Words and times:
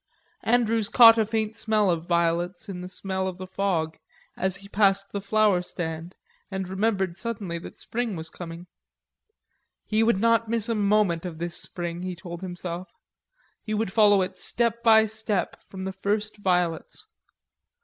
Andrews 0.41 0.89
caught 0.89 1.19
a 1.19 1.25
faint 1.27 1.55
smell 1.55 1.91
of 1.91 2.07
violets 2.07 2.67
in 2.67 2.81
the 2.81 2.89
smell 2.89 3.27
of 3.27 3.37
the 3.37 3.45
fog 3.45 3.99
as 4.35 4.55
he 4.55 4.67
passed 4.67 5.11
the 5.11 5.21
flower 5.21 5.61
stand 5.61 6.15
and 6.49 6.67
remembered 6.67 7.19
suddenly 7.19 7.59
that 7.59 7.77
spring 7.77 8.15
was 8.15 8.31
coming. 8.31 8.65
He 9.85 10.01
would 10.01 10.17
not 10.19 10.49
miss 10.49 10.67
a 10.67 10.73
moment 10.73 11.23
of 11.23 11.37
this 11.37 11.55
spring, 11.55 12.01
he 12.01 12.15
told 12.15 12.41
himself; 12.41 12.89
he 13.61 13.75
would 13.75 13.93
follow 13.93 14.23
it 14.23 14.39
step 14.39 14.81
by 14.81 15.05
step, 15.05 15.61
from 15.61 15.83
the 15.83 15.93
first 15.93 16.37
violets. 16.37 17.05